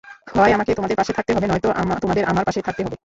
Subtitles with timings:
[0.35, 1.69] হয় আমাকে তোমাদের পাশে থাকতে হবে, নয়তো
[2.01, 2.95] তোমাদের আমার পাশে থাকতে হবে।